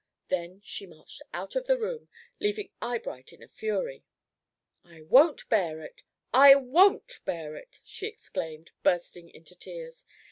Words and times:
Then 0.29 0.61
she 0.63 0.87
marched 0.87 1.21
out 1.31 1.55
of 1.55 1.67
the 1.67 1.77
room, 1.77 2.09
leaving 2.39 2.71
Eyebright 2.81 3.31
in 3.33 3.43
a 3.43 3.47
fury. 3.47 4.03
"I 4.83 5.01
won't 5.01 5.47
bear 5.47 5.79
it! 5.83 6.01
I 6.33 6.55
won't 6.55 7.19
bear 7.23 7.55
it!" 7.55 7.81
she 7.83 8.07
exclaimed, 8.07 8.71
bursting 8.81 9.29
into 9.29 9.53
tears. 9.55 10.07